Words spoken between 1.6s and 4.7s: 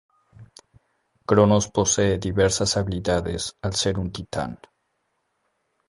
posee diversas habilidades al ser un Titán.